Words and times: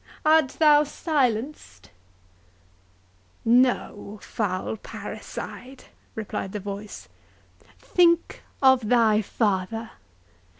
—art 0.25 0.57
thou 0.57 0.83
silenced?" 0.83 1.91
"No, 3.45 4.17
foul 4.23 4.75
parricide!" 4.77 5.83
replied 6.15 6.53
the 6.53 6.59
voice; 6.59 7.07
"think 7.77 8.41
of 8.63 8.89
thy 8.89 9.21
father! 9.21 9.91